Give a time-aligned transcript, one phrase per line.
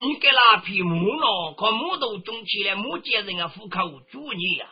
[0.00, 1.54] 你给那匹木呢？
[1.56, 4.70] 可木头种起来，木匠人啊，户口主你呀，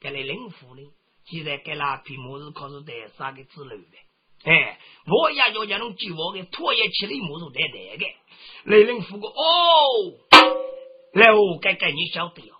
[0.00, 0.80] 给来领户呢？
[1.26, 3.98] 现在给那匹木是可是得三个之类的。
[4.44, 8.06] 哎，我也要让侬救我的拖延起来，木头带带的。
[8.64, 9.34] 来领户个哦，
[11.12, 12.54] 来哦，该该你晓得哟，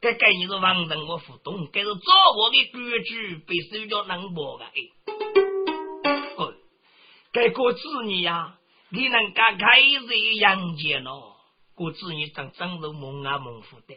[0.00, 4.72] 该该你是王人我互动，该是找我的规矩被手脚能播的哎。
[6.38, 6.52] 哦，
[7.32, 8.58] 该个子女呀，
[8.90, 11.35] 你能干开这阳间咯？
[11.76, 13.94] 故子女当长肉蒙啊蒙福的，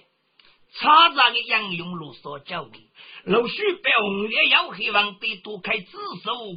[0.73, 2.77] 差杂的杨勇路所教的，
[3.23, 5.97] 陆续被红也要希望得多开知识，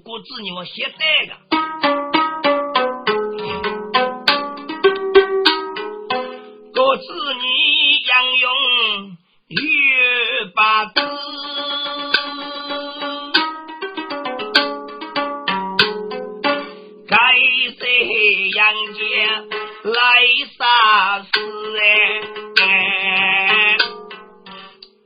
[0.05, 1.37] 故子女我写得个，
[6.75, 7.41] 故子女
[8.09, 9.17] 杨用
[9.47, 10.87] 越把
[19.85, 19.93] 来
[20.57, 21.31] 啥事
[21.81, 23.77] 哎？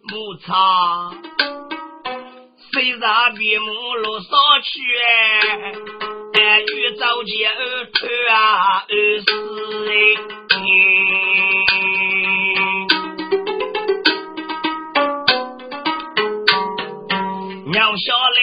[0.02, 1.10] 木茶
[2.72, 4.28] 虽然比木路少
[4.62, 4.68] 去
[6.34, 9.28] 哎，遇着件二头啊二死
[9.88, 9.92] 哎。
[17.72, 18.38] 娘下来，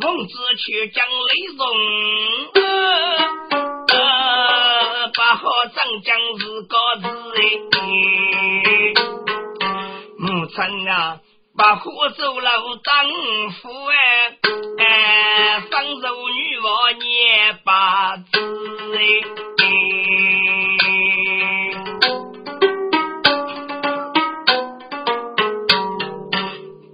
[0.00, 2.57] 奉旨去将雷送。
[5.98, 7.40] 好长江是个字哎，
[10.16, 11.18] 母亲啊，
[11.56, 12.50] 把火走了
[12.84, 13.04] 当
[13.50, 13.96] 夫哎，
[14.78, 18.22] 哎，生肉女王年八字
[18.94, 18.98] 哎，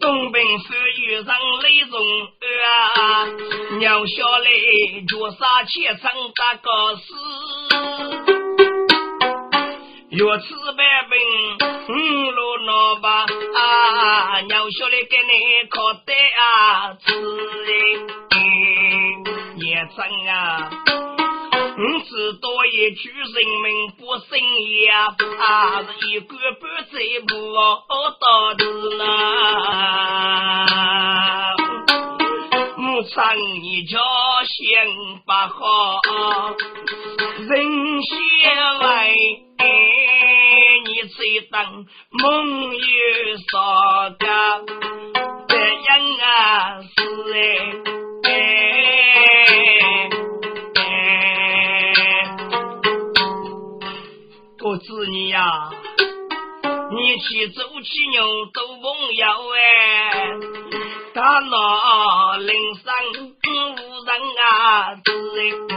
[0.00, 2.00] 东兵飞遇上雷中
[2.64, 3.26] 啊，
[3.78, 4.48] 娘下来
[5.06, 7.02] 脚杀千层大高死。
[10.16, 10.44] 若此
[10.76, 11.18] 百病，
[11.88, 11.92] 五
[12.30, 13.26] 路闹吧
[13.56, 14.40] 啊！
[14.42, 17.12] 娘晓得给你靠得啊，吃
[18.30, 18.38] 哎，
[19.56, 19.98] 也真
[20.28, 20.70] 啊！
[21.76, 24.38] 五知多一句人民不生
[24.68, 27.34] 也，啊是一个半载不
[28.20, 28.64] 到的
[28.98, 29.06] 啦。
[32.76, 33.12] 母亲
[33.62, 33.98] 你叫
[34.46, 34.86] 先
[35.26, 36.00] 把好，
[37.38, 38.14] 人先
[38.78, 39.12] 来。
[41.24, 42.78] 你最当梦有
[43.50, 44.60] 少家，
[45.48, 45.88] 这样
[46.20, 46.86] 啊是
[48.24, 48.28] 哎，
[54.62, 55.70] 我子女呀，
[56.90, 58.84] 你去走起牛都梦
[59.14, 59.56] 要哎，
[61.14, 63.18] 大闹灵山无
[64.04, 64.10] 人
[64.42, 65.08] 啊是
[65.70, 65.74] 哎。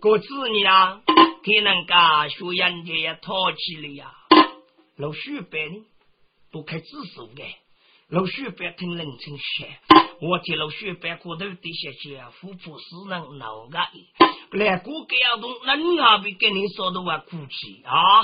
[0.00, 1.00] 个子女啊，
[1.48, 4.12] 给人家学人家也淘气了呀。
[4.98, 5.82] 老许伯呢，
[6.52, 7.42] 不开知识的，
[8.10, 9.78] 老许伯听人称学。
[10.20, 13.78] 我听老许伯骨头底下些富婆私人闹个，
[14.58, 18.20] 来过个要动，那你还会跟你说的话哭泣啊？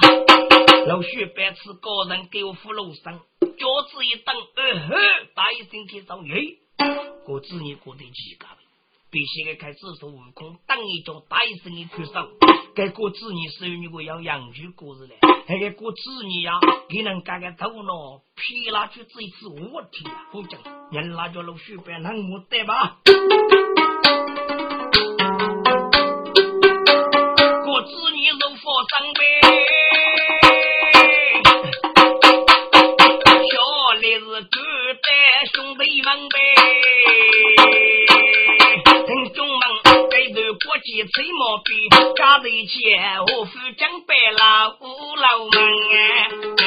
[0.86, 4.96] 老许伯是个人给我扶楼上，脚趾一蹬，呃呵，
[5.34, 6.58] 大一声去找耶，
[7.26, 8.46] 个子女过得几个？
[9.10, 12.30] 必须该开始说悟空，当一脚打一声一出手。
[12.74, 16.58] 该过子女是有你个要养猪过日嘞， 还该过子女呀，
[16.88, 20.26] 给人家个头脑皮拉去这一次我天啊！
[20.32, 21.58] 不讲，人拉叫老我
[22.50, 22.98] 对吧？
[27.64, 29.20] 过子女如佛上呗，
[33.50, 33.52] 小
[34.00, 34.58] 李是孤
[35.00, 35.06] 单
[35.52, 36.34] 兄弟们呗。
[40.54, 41.83] 国际吹毛笔，加在
[42.46, 42.78] 一起，
[43.36, 45.54] 我夫讲白了，五老门
[45.90, 46.64] 哎。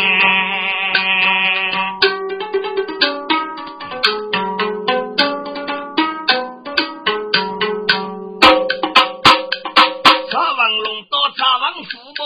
[10.32, 12.22] 茶王龙到茶王府不？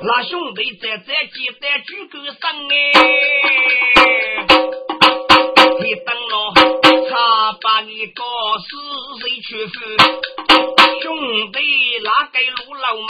[0.00, 2.72] 那兄弟在在接待举个上哎。
[5.80, 6.34] 你等了，
[7.10, 8.24] 他把你告
[8.58, 8.66] 死
[9.20, 9.72] 谁去负？
[11.68, 13.08] 兄弟拉给路老门，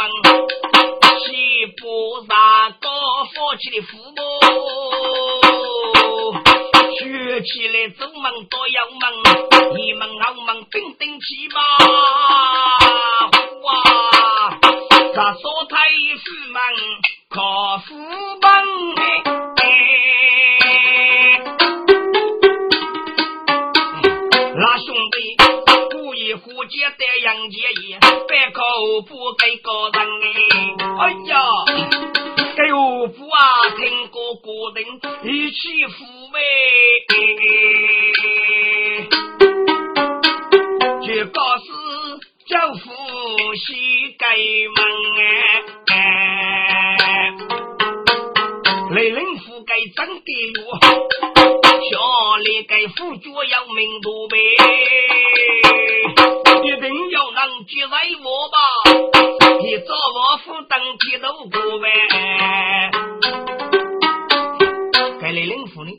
[1.21, 2.91] 岂不让高
[3.33, 4.19] 放起的父母？
[6.99, 9.03] 学起来走门都要门，
[9.79, 11.61] 一门二门顶顶起嘛！
[13.63, 13.69] 哇，
[15.15, 15.41] 他说
[15.71, 16.61] 他一出门
[17.31, 18.43] 靠父门。
[26.69, 28.61] 接的杨杰也百口
[29.07, 29.99] 不给个人
[31.01, 31.41] 哎呀，
[32.57, 34.85] 给我不啊听过古人
[35.25, 35.57] 一起
[35.87, 36.39] 抚慰，
[41.07, 41.67] 这个是
[42.47, 42.85] 叫夫
[43.55, 44.37] 妻改
[44.77, 44.79] 门
[45.95, 45.97] 哎，
[48.91, 50.59] 雷人覆盖真的路。
[51.91, 54.37] 小里给副主要名度呗，
[56.65, 58.57] 一定要能接待我吧，
[59.61, 61.89] 你找我负担铁头过呗。
[65.21, 65.93] 该雷领副呢，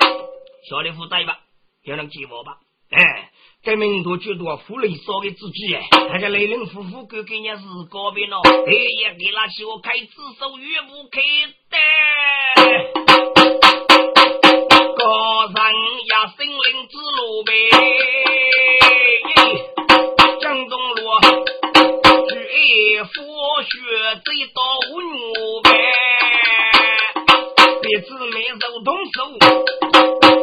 [0.70, 1.40] 小李负责吧，
[1.86, 2.58] 要能接我吧。
[2.92, 3.30] 哎，
[3.64, 8.72] 该名度最多富雷少给自己哎，那家雷领夫妇哥给人是高边了，哎
[9.04, 10.08] 呀，给那些我开自
[10.40, 11.22] 首岳不开
[11.70, 11.78] 的。
[14.98, 17.52] 高人呀，心灵之路呗，
[22.70, 23.18] 佛
[23.64, 23.68] 学
[24.24, 24.62] 最到
[24.94, 24.96] 文
[25.64, 25.68] 呗，
[27.82, 29.18] 鼻子没手动手，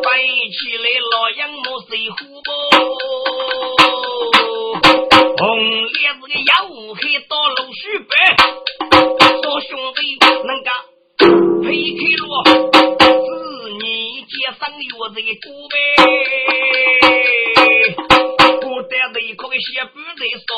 [0.02, 0.08] 摆
[0.50, 2.48] 起来老杨木水壶不，
[5.38, 6.42] 红脸子个妖
[6.96, 8.10] 黑到老许白，
[9.42, 9.98] 说兄弟
[10.46, 10.68] 能干
[11.62, 11.64] 配
[11.94, 12.22] 开路。
[14.58, 15.74] 生月在古呗，
[19.26, 20.48] 古代的可个些不在说，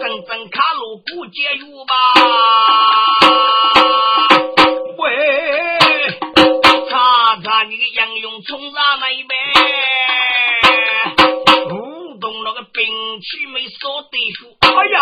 [0.00, 1.92] 真正卡路古节约吧。
[4.98, 5.06] 喂，
[6.90, 6.92] 查
[7.44, 9.34] 查你个杨勇冲上来呗，
[11.70, 11.74] 武
[12.18, 12.84] 动那个兵
[13.20, 14.56] 器没少得数。
[14.60, 14.96] 哎呀，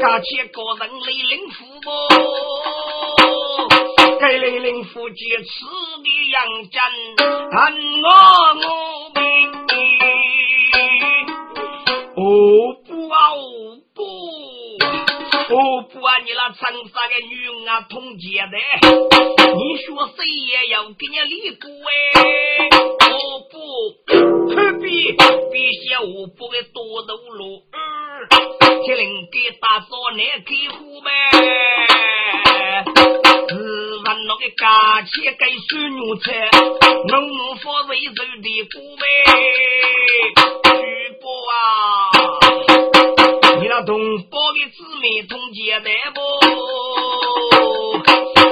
[0.00, 1.88] 加起个人雷灵符不？
[4.20, 5.44] 该雷灵符借此
[6.02, 6.40] 的杨
[6.70, 6.80] 戬。
[7.50, 7.56] 看
[8.02, 8.68] 我我
[12.86, 14.02] 不啊哦不，
[15.54, 15.56] 哦
[15.90, 18.56] 不啊你那长沙的女人啊通奸的，
[19.54, 21.70] 你说谁也要给你立过
[22.14, 22.68] 哎，
[23.08, 23.12] 哦
[23.50, 23.54] 不，
[24.54, 25.12] 何必
[25.52, 27.62] 别嫌我不给多走路，
[28.84, 29.86] 铁林给大嫂
[30.16, 31.06] 来开户呗。
[34.04, 36.26] 咱那个家钱给孙女吃，
[37.08, 39.02] 农奴发为受的苦呗。
[40.64, 40.80] 举
[41.20, 41.52] 报啊，
[44.66, 46.18] 的姊妹同结的不？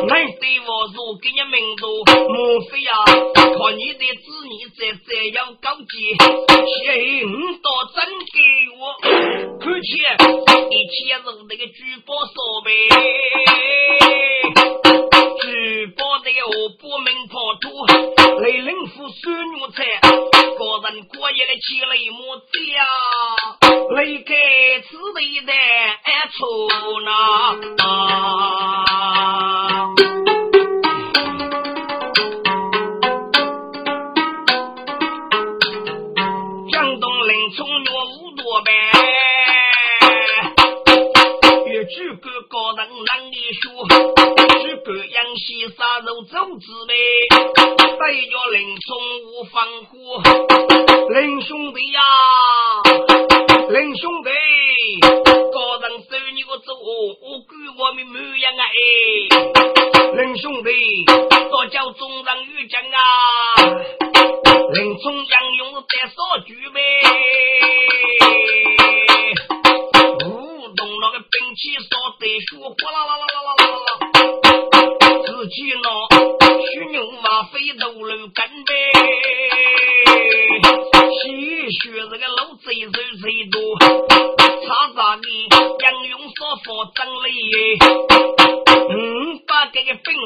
[0.06, 2.92] 俺对我说给你名度，莫非呀？
[3.34, 7.98] 看你的子女在这样高级，请到真
[8.30, 8.38] 给
[8.78, 8.94] 我，
[9.58, 9.88] 看起
[10.70, 12.70] 一切是那个举报说呗。
[15.42, 17.64] 举报这个我不明破土，
[18.42, 19.24] 雷人夫孙
[19.54, 22.86] 女才，个人过夜的起雷母子呀，
[23.94, 24.34] 雷开
[24.82, 25.52] 此地的
[26.02, 26.40] 安处
[27.04, 27.10] 呢？
[36.72, 38.70] 江东林冲月无多呗。
[41.88, 43.86] 举个高人难里说，
[44.58, 46.92] 举个杨戏杀肉走之呗，
[47.54, 48.86] 带着林冲
[49.22, 49.54] 无防
[49.84, 49.94] 护，
[51.12, 52.00] 林兄弟呀，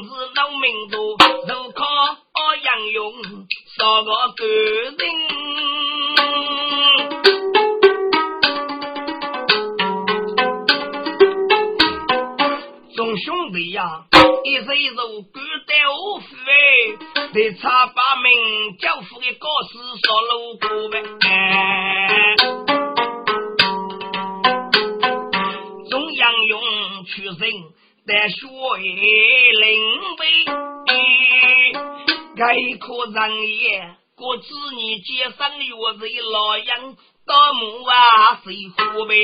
[0.01, 1.17] 这个兵士老命多，
[1.47, 1.85] 就靠
[2.57, 3.13] 杨勇
[3.77, 4.97] 杀个个人。
[13.23, 14.07] 兄弟呀，
[14.45, 16.53] 一岁一如孤单无父哎，
[17.35, 19.77] 得查把名教父的高师
[20.07, 21.03] 说路过呗。
[25.91, 26.61] 中央用
[27.05, 27.41] 出身
[28.11, 29.71] 在学灵
[30.19, 30.25] 位，
[32.35, 32.43] 该
[32.81, 39.15] 可人也，过子女接上月子老杨到母啊，谁苦呗？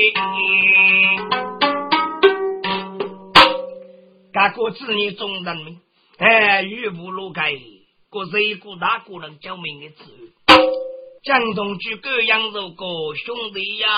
[4.31, 5.81] 大国子女众人民，
[6.19, 7.51] 哎，玉不如盖，
[8.09, 10.05] 国谁国大国人救命的子
[11.25, 13.89] 江东区各样如果兄弟呀，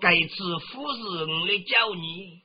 [0.00, 2.40] 该次夫是我来教你，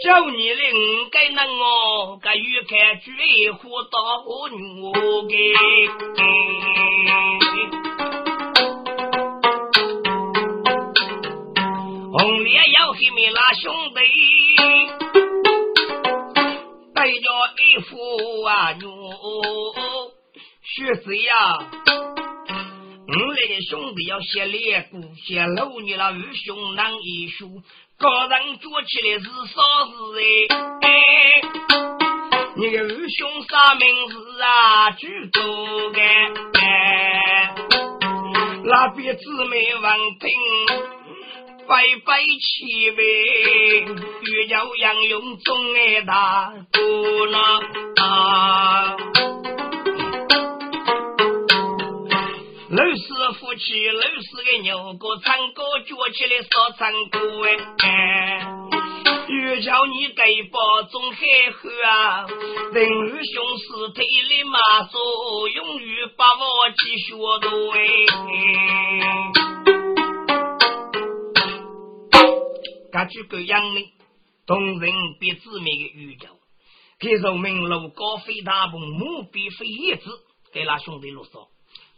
[0.00, 5.54] 教你的我该能哦，该欲看最火到我给。
[12.12, 14.00] 红脸要黑面拉兄弟，
[16.94, 17.16] 带着
[17.58, 18.90] 一副啊牛，
[20.62, 21.32] 学谁呀？
[23.14, 27.62] 我那个兄弟要写练鼓，写楼你那愚兄难一书，
[27.98, 29.92] 个人做起来是啥事
[30.80, 30.88] 哎？
[32.56, 34.92] 你个愚兄啥名字啊？
[34.92, 35.42] 举多
[35.90, 36.00] 个，
[38.64, 40.30] 那边姊妹闻听，
[41.68, 43.02] 拜拜起呗，
[44.22, 47.60] 欲叫杨勇中爱大姑娘
[47.96, 48.96] 啊。
[52.74, 52.82] 老
[53.52, 57.18] 师夫妻，老师的牛哥唱歌脚起来少唱歌
[57.78, 58.46] 哎，
[59.28, 61.18] 又叫你给包中海
[61.50, 62.26] 河啊，
[62.72, 64.98] 人与兄师腿里马走，
[65.48, 67.78] 永远把我继续读哎。
[72.90, 73.92] 感觉个样呢，
[74.46, 74.90] 同人
[75.20, 76.30] 别姊妹的语调，
[76.98, 80.08] 给说明路高飞大鹏，目必飞叶子，
[80.52, 81.51] 给那兄弟啰嗦。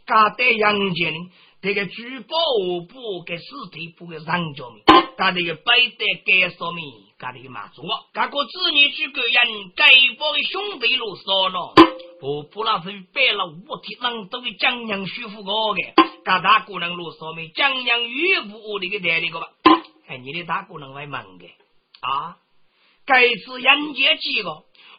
[0.05, 1.13] 噶在杨戬，
[1.61, 2.37] 这个举报
[2.87, 4.83] 部给尸体部给上交面，
[5.17, 6.85] 噶这个白带该说明，
[7.17, 7.81] 噶这个马祖，
[8.13, 9.87] 噶个子女举个人，该
[10.19, 11.73] 报的兄弟路说了，
[12.21, 15.81] 我不那是背了五天人都给江阳舒服过的，
[16.23, 19.49] 噶大姑娘路说明江阳岳父那个带那个吧，
[20.07, 21.45] 哎，你的大姑娘会忙的
[22.01, 22.37] 啊，
[23.07, 24.51] 该次杨戬几个，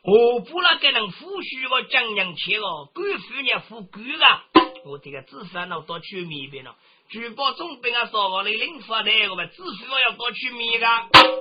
[0.03, 4.43] 我不那给人抚恤个江阳去了，贵妇人富贵啊。
[4.85, 6.75] 我这个知识那多取米边了，
[7.09, 10.87] 举报总兵啊说我的领发那个嘛，知识我要多取米个，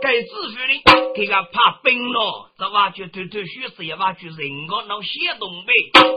[0.01, 5.73] 该知识的给他怕兵咯，这挖掘偷偷虚实也挖掘人个那些东北，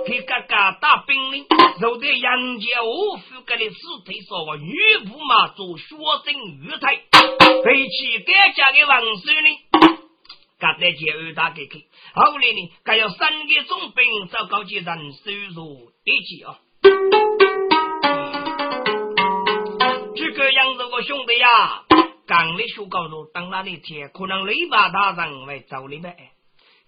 [0.07, 1.45] 给嘎嘎打兵哩，
[1.81, 4.73] 受得杨家我夫给的尸体说我女
[5.05, 5.85] 仆嘛做学
[6.25, 6.97] 生玉台，
[7.65, 9.59] 背起该家的王孙呢，
[10.59, 16.59] 嘎在接二大给去，后来呢，该要三个总兵找高级人收入一起啊。
[20.31, 21.85] 这个样子，我兄弟呀，
[22.27, 26.15] 刚的学高中，等那一天，可能雷把大人来找你们。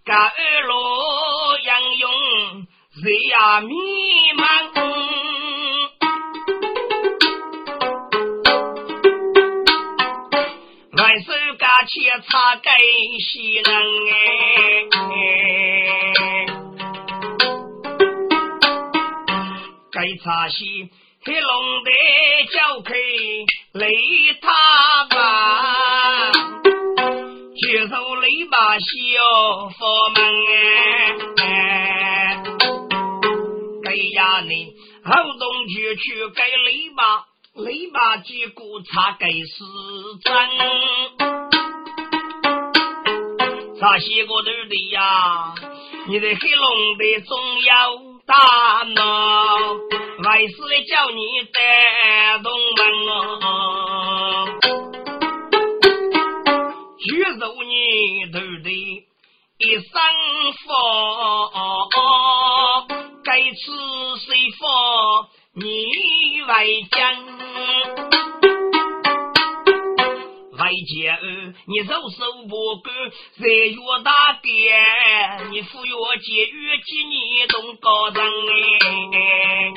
[0.05, 2.13] 干二罗杨勇，
[3.03, 3.75] 谁呀迷
[4.37, 4.43] 茫？
[10.99, 12.71] 万手干切擦盖
[13.21, 13.73] 西能
[14.11, 14.13] 哎。
[19.91, 20.91] 该茶席，
[21.23, 21.91] 黑龙的
[22.51, 22.95] 叫开
[23.75, 23.93] 雷
[24.41, 26.33] 塔吧，
[27.55, 28.89] 接受雷把小
[29.69, 30.19] 佛门
[31.37, 32.43] 哎，
[33.85, 34.73] 该呀你
[35.05, 37.27] 后东去去该雷把，
[37.65, 39.63] 雷把结果茶该是
[40.25, 40.33] 真，
[43.79, 45.55] 茶席过头的呀，
[46.09, 48.10] 你的黑龙的重要。
[48.31, 48.37] 大
[48.95, 49.75] 闹，
[50.23, 50.55] 外事
[50.89, 51.21] 叫你
[51.53, 51.59] 带
[52.45, 54.47] 动门哦，
[57.01, 57.73] 举手你
[58.31, 58.71] 头的
[59.59, 59.83] 一声
[60.65, 60.71] 佛，
[63.25, 63.57] 该吃
[64.25, 64.29] 谁
[64.61, 64.63] 佛
[65.55, 65.61] 你
[66.47, 66.55] 外
[66.93, 67.01] 将。
[70.71, 71.19] 姐，
[71.67, 72.95] 你手手不干，
[73.39, 74.13] 在月大
[74.43, 74.75] 爹，
[75.51, 78.23] 你扶月姐月几年东高人
[79.13, 79.73] 哎，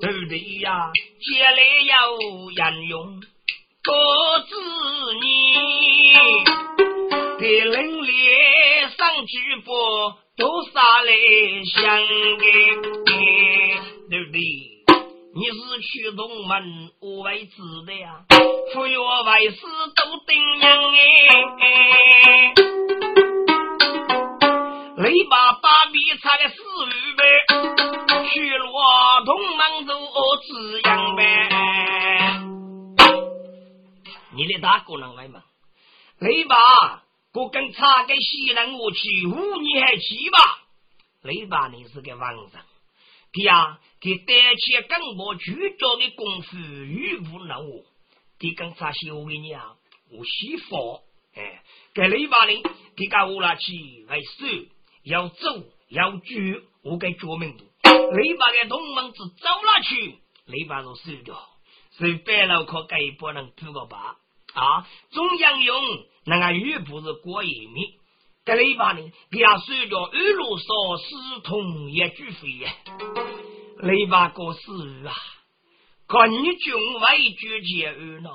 [0.00, 0.90] 对不对呀？
[1.20, 2.16] 接来要
[2.54, 3.20] 人用
[3.82, 3.94] 多
[4.40, 4.54] 子
[5.22, 5.26] 你，
[7.38, 9.72] 给人脸上举报
[10.36, 11.12] 都杀来
[11.64, 11.98] 相
[12.38, 12.44] 给，
[14.10, 14.40] 对不对？
[15.34, 18.24] 你是去东门无为子的呀，
[18.72, 19.60] 父岳外事
[19.94, 22.54] 都顶娘哎，
[24.96, 27.22] 雷把把米差的四五倍，
[28.28, 28.72] 去罗
[29.24, 29.96] 东门做
[30.38, 31.22] 子样呗。
[34.32, 35.44] 你的大姑娘来嘛？
[36.18, 36.56] 雷把
[37.32, 40.38] 不跟差给西南我去，五你还去吧？
[41.22, 42.50] 雷把你是个王人。
[43.44, 47.84] 呀，给带起更多聚焦的功夫与不能我，
[48.38, 49.74] 给跟啥些我给你啊，
[50.10, 51.00] 我媳妇
[51.34, 51.62] 哎，
[51.94, 52.62] 给雷把呢，
[52.96, 54.46] 给干我拿起来手
[55.04, 56.24] 要走要住，
[56.82, 61.38] 我给做明的，雷把给同门子走了去，雷把都收掉，
[61.92, 64.16] 所以白了可给不能吐个把，
[64.54, 65.82] 啊，中央用
[66.24, 67.98] 那个玉不是过一米，
[68.44, 72.48] 这里把呢，给他睡着二路说四通一句飞。
[72.58, 72.72] 呀，
[73.78, 75.14] 雷把过死啊，
[76.08, 78.30] 看你军委举结二呢，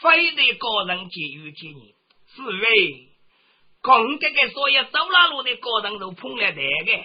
[0.00, 1.94] 非得个人结余几年，
[2.34, 3.08] 是为
[3.82, 7.04] 看这个所有走拉路的个人都碰了这个。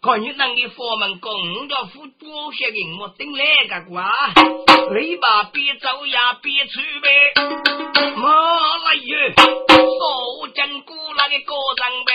[0.00, 4.12] 看你能给佛门供着副主些人我顶来个瓜，
[4.96, 7.32] 你把别走呀别去呗，
[8.16, 9.32] 妈来哟，
[9.68, 12.12] 受真古那个个人呗，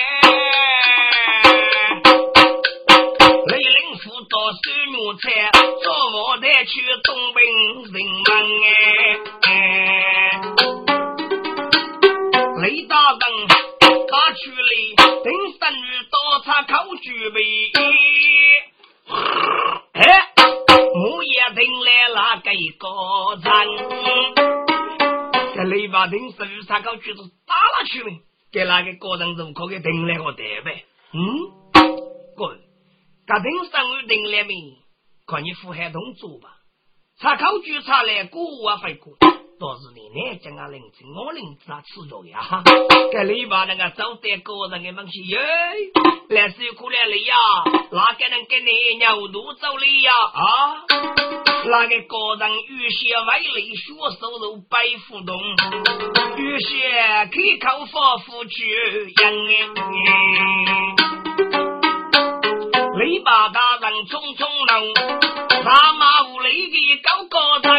[4.30, 5.52] 到水牛菜，
[5.82, 6.72] 做我的去
[7.04, 7.40] 东兵
[7.92, 8.32] 人们
[9.44, 9.52] 哎，
[12.62, 13.22] 雷大人。
[14.16, 14.62] 他去了，
[15.24, 16.16] 等三日到
[16.46, 17.38] 茶口举杯。
[19.94, 20.02] 哎，
[20.94, 22.86] 木叶定来那个高
[23.34, 23.44] 人，
[25.56, 28.12] 这雷把定三日茶口举都打了去了，
[28.52, 30.86] 给那个高人如可给定来个对呗？
[31.14, 31.20] 嗯，
[33.26, 34.54] 他定三日定来没？
[35.26, 36.50] 看你富海动作吧，
[37.22, 39.14] 茶口举茶来过啊，费过。
[39.60, 42.64] 倒是你呢，将啊林子，我林子啊吃着呀。
[43.14, 45.40] 这里把那个招待个人的东西哟，
[46.28, 47.36] 来水苦来里呀，
[47.92, 50.12] 哪个能给你牛肚走里呀？
[50.12, 50.84] 啊，
[51.66, 56.92] 那个个人有些外力，学收入白互动，有些
[57.32, 61.03] 开口发福去养哎。
[63.04, 64.94] 篱笆大人匆匆路，
[65.66, 67.70] 大马屋里的高个人。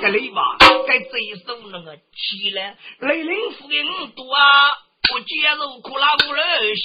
[0.00, 0.42] 这里吧，
[0.88, 4.72] 该这一手那个起来，雷凌夫的五多啊，
[5.08, 6.84] 不接受苦拉无人香。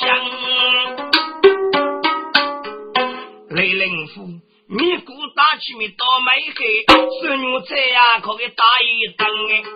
[3.49, 4.21] 雷凌夫，
[4.69, 6.85] 你姑打起没倒霉黑，
[7.21, 9.27] 孙女菜呀，可给打一顿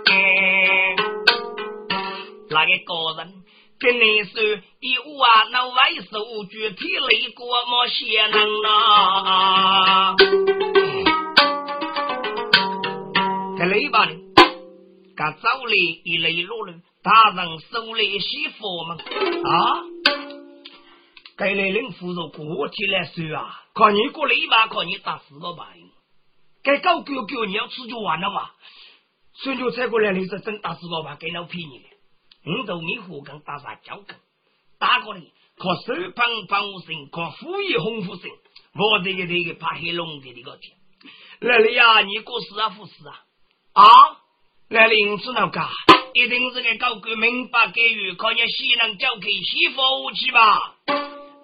[0.06, 0.96] 哎。
[2.50, 3.34] 那个个人
[3.80, 4.42] 跟你说，
[4.80, 5.76] 一五啊，那外
[6.10, 10.16] 手具体累过么些能啊。
[13.60, 14.16] 在雷吧呢，
[15.16, 19.84] 噶早里一雷落了，大人手里洗佛嘛啊！
[21.38, 25.70] 该雷人扶着过体来说啊，看你过雷吧，看你打死个吧！
[26.64, 28.50] 该搞狗狗你要吃就完了嘛！
[29.36, 31.16] 孙就踩过来，你是真打死个吧？
[31.20, 31.86] 给老便宜的，
[32.48, 34.16] 五斗米糊跟打啥交跟？
[34.80, 35.22] 打过来
[35.58, 38.30] 靠手帮帮无声，靠虎一红虎声，
[38.76, 40.72] 我这个这个怕黑龙的这个钱，
[41.40, 42.02] 来了呀！
[42.02, 43.26] 你过死啊，不死啊？
[43.74, 43.84] 啊，
[44.70, 45.68] 来林子那个，
[46.14, 50.76] 一定是个高官明白给予，可你西能交给西服武器吧？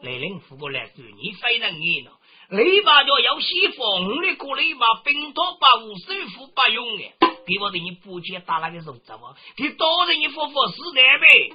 [0.03, 2.11] 来林扶过来，对你非常严了。
[2.51, 7.03] 你把就要西服，我的过来把兵多把武师傅不用的，
[7.45, 9.35] 给我的你补钱打那个肉走啊？
[9.57, 11.53] 给多人你服服死的呗？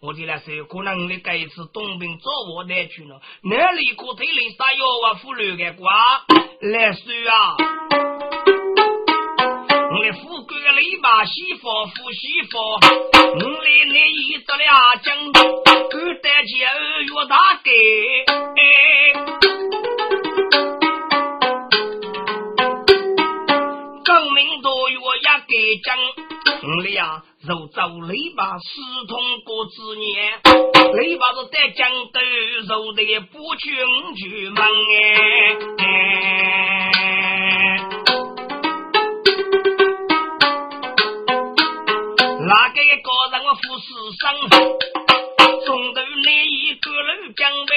[0.00, 5.14] 我的那时可能你这一次东兵找我来去了，哪里可推里啥药啊？
[5.14, 5.90] 妇女的瓜
[6.60, 7.56] 来说啊！
[10.20, 16.68] 富贵的篱笆西服富西服，我来那一得了奖，敢得见
[17.06, 17.70] 岳大给，
[24.42, 25.00] 更名多岳也
[25.46, 25.96] 给奖，
[26.62, 30.40] 我俩肉走篱笆四通过之年，
[30.96, 32.18] 篱笆是在江头
[32.66, 33.70] 肉的不群
[34.16, 34.64] 聚门
[35.78, 35.84] 哎。
[42.44, 43.86] 哪个一个人我富士
[44.18, 44.22] 生，
[45.64, 47.72] 中头那一个人讲呗，